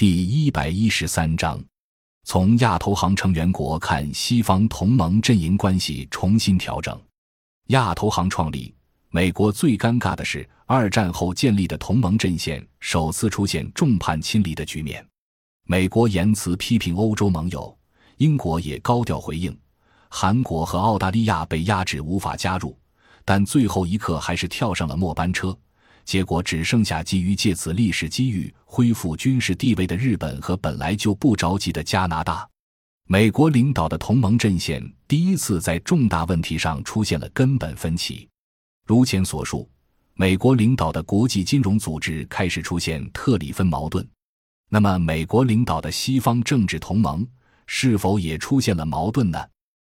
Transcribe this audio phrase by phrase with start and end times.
[0.00, 1.62] 第一百一十三章，
[2.24, 6.98] 从亚投行成员国看西方同盟阵营关系重新调整。
[7.66, 8.74] 亚投行创立，
[9.10, 15.06] 美国最尴尬的是，二战后建立的同盟阵线首次出现众叛亲离的局面。
[15.66, 17.78] 美国言辞批评欧洲盟友，
[18.16, 19.54] 英国也高调回应，
[20.08, 22.74] 韩国和澳大利亚被压制无法加入，
[23.22, 25.54] 但最后一刻还是跳上了末班车。
[26.10, 32.44] 结果只剩下基于借此历史机遇恢复军事地位的日本和本来就不着急的加拿大。
[33.06, 38.28] 美国领导的同盟阵线第一次在重大问题上出现了根本分歧。
[38.84, 39.70] 如前所述，
[40.14, 44.04] 美国领导的国际金融组织开始出现特里芬矛盾。
[44.68, 47.24] 那么，美国领导的西方政治同盟
[47.66, 49.38] 是否也出现了矛盾呢？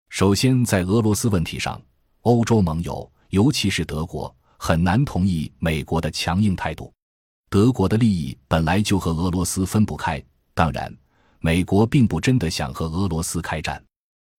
[0.09, 1.81] 首先，在俄罗斯问题上，
[2.23, 4.35] 欧洲盟友，尤其是德国。
[4.63, 6.93] 很难同意美国的强硬态度。
[7.49, 10.95] 德国的利益本来就和俄罗斯分不开，当然，
[11.39, 13.83] 美国并不真的想和俄罗斯开战。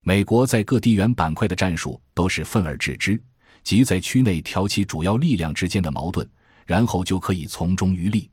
[0.05, 3.21] 美国在各地缘板块的战术都是分而治之，
[3.65, 6.25] 即在区内挑起主要力量之间的矛盾，
[6.67, 8.31] 然后就可以从中渔利。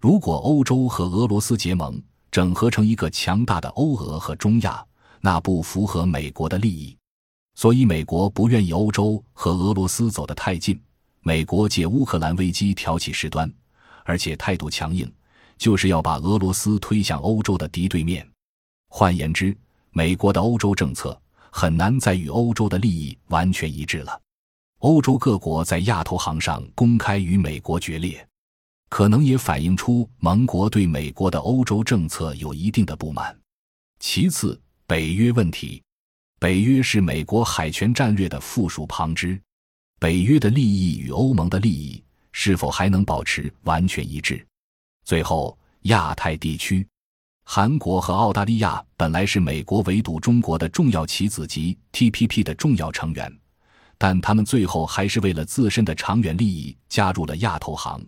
[0.00, 4.86] 如果欧洲和俄罗斯结盟，整合成一个强大的欧俄和中亚，
[5.20, 6.96] 那不符合美国的利益，
[7.56, 10.80] 所以美国不愿意欧洲和俄罗斯走得太近。
[11.26, 13.50] 美国借乌克兰危机挑起事端，
[14.04, 15.10] 而且态度强硬，
[15.56, 18.28] 就是要把俄罗斯推向欧洲的敌对面。
[18.88, 19.56] 换言之，
[19.90, 21.18] 美国的欧洲政策
[21.50, 24.20] 很难再与欧洲的利益完全一致了。
[24.80, 28.28] 欧洲各国在亚投行上公开与美国决裂，
[28.90, 33.34] 可能也反映出盟国对美国的欧洲政策有一定的不满。
[33.98, 35.82] 其次，北约问题，
[36.38, 39.40] 北约是美国海权战略的附属旁支。
[40.00, 44.46] 北约的利益与欧盟的利益是否还能保持完全一致？
[45.04, 46.86] 最后，亚太地区，
[47.44, 53.32] 韩国和澳大利亚本来是美国围堵中国的重要棋子及 TPP 的重要成员，
[53.96, 58.04] 但他们最后还是为了自身的长远利益加入了亚投行。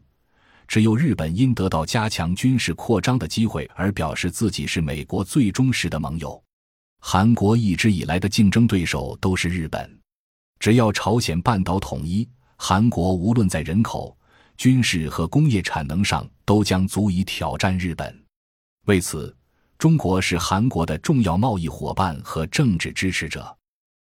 [0.67, 6.43] 只有日本因得到加强军事扩张的机会而表示自己是美国最忠实的盟友。
[7.01, 9.99] 韩国一直以来的竞争对手都是日本。
[10.59, 14.17] 只要朝鲜半岛统一，韩国无论在人口、
[14.57, 18.25] 军事和工业产能上都将足以挑战日本。
[18.87, 19.35] 为此，
[19.79, 23.57] 中国是韩国的重要贸易伙伴和政治支持者。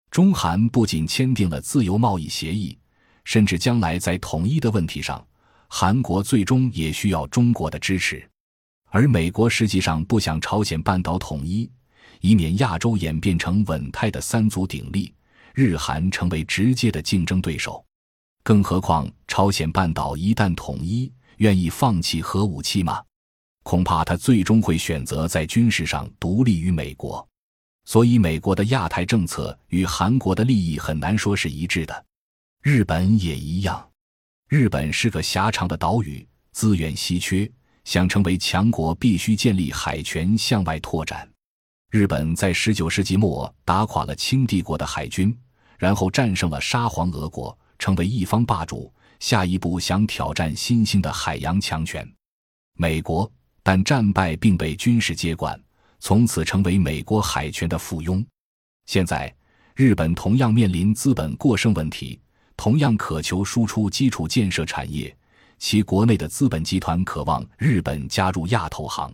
[0.09, 2.77] 中韩不仅签订了自由贸易协议，
[3.23, 5.25] 甚至将来在统一的问题上，
[5.67, 8.27] 韩国最终也需要中国的支持。
[8.89, 11.71] 而美国实际上不想朝鲜半岛统一，
[12.19, 15.13] 以免亚洲演变成稳态的三足鼎立。
[15.53, 17.83] 日韩成为直接的竞争对手，
[18.43, 23.01] 更何况朝鲜半岛一旦统一，愿意放弃核武器吗？
[23.63, 27.27] 恐怕他最终会选择在军事上独立于美国。
[27.85, 32.05] 所以，美国的亚太政策与韩国的利益很难说是一致的。
[32.61, 33.89] 日本也一样，
[34.47, 37.51] 日本是个狭长的岛屿，资源稀缺，
[37.83, 41.30] 想成为强国必须建立海权向外拓展。
[41.91, 45.37] 日本在十九世纪末打垮了清帝国的海军，
[45.77, 48.91] 然后战胜了沙皇俄国，成为一方霸主。
[49.19, 52.09] 下一步想挑战新兴的海洋强权，
[52.75, 53.29] 美国，
[53.61, 55.61] 但战败并被军事接管，
[55.99, 58.25] 从此成为美国海权的附庸。
[58.85, 59.31] 现在，
[59.75, 62.17] 日本同样面临资本过剩问题，
[62.55, 65.13] 同样渴求输出基础建设产业，
[65.59, 69.13] 其国内的资本集团渴望日本加入亚投行。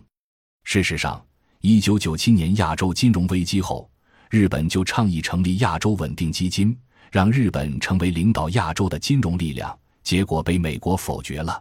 [0.62, 1.20] 事实上。
[1.60, 3.90] 一九九七年亚洲金融危机后，
[4.30, 6.76] 日本就倡议成立亚洲稳定基金，
[7.10, 11.60] 让日本成为领导亚洲的金融力量，结果被美国否决了。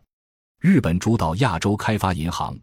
[0.59, 2.55] 日本主导亚洲开发银行，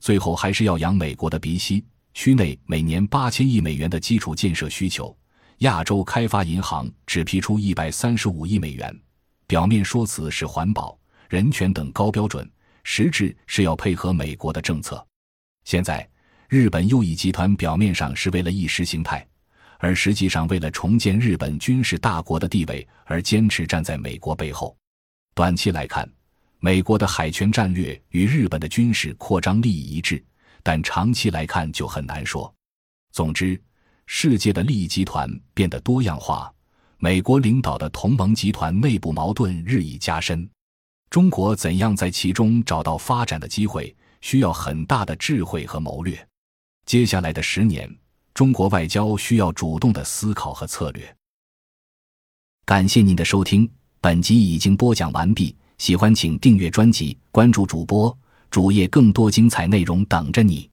[0.00, 1.82] 最后还是要养美国的鼻息。
[2.12, 5.16] 区内每年八千亿美元的基础建设需求，
[5.58, 8.94] 亚洲开发银行只批出一百三十五亿美元，
[9.46, 10.98] 表面说辞是环保、
[11.30, 12.46] 人权等高标准，
[12.84, 15.02] 实质是要配合美国的政策。
[15.64, 16.06] 现在。
[16.52, 19.26] 日本右翼集团表面上是为了意识形态，
[19.78, 24.76] 而实际上为了重建日本军事大国的地位而坚持站在美国背后。
[25.34, 26.06] 短期来看，
[26.60, 30.22] 美国的海权战略与日本的军事扩张利益一致，
[30.62, 32.54] 但长期来看就很难说。
[33.12, 33.58] 总之，
[34.04, 36.52] 世界的利益集团变得多样化，
[36.98, 40.46] 美国领导的同盟集团内部矛盾日益加深。
[41.08, 46.28] 中国怎样在其中找到发展的机会，需要很大的智慧和谋略。
[46.92, 47.90] 接下来的十年，
[48.34, 51.16] 中国外交需要主动的思考和策略。
[52.66, 53.66] 感谢您的收听，
[53.98, 55.56] 本集已经播讲完毕。
[55.78, 58.14] 喜欢请订阅专辑，关注主播
[58.50, 60.68] 主页，更多精彩内容等着你。